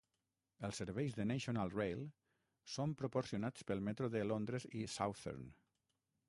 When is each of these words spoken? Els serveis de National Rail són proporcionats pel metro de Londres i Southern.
Els 0.67 0.79
serveis 0.81 1.17
de 1.17 1.25
National 1.31 1.69
Rail 1.75 2.01
són 2.77 2.95
proporcionats 3.03 3.69
pel 3.73 3.85
metro 3.91 4.11
de 4.17 4.25
Londres 4.31 4.67
i 4.81 4.83
Southern. 4.97 5.47